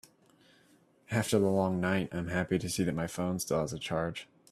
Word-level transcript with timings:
After 1.11 1.37
the 1.37 1.45
long 1.45 1.79
night, 1.79 2.09
I 2.11 2.17
am 2.17 2.29
happy 2.29 2.57
to 2.57 2.67
see 2.67 2.83
that 2.85 2.95
my 2.95 3.05
phone 3.05 3.37
still 3.37 3.61
has 3.61 3.71
a 3.71 3.77
charge. 3.77 4.27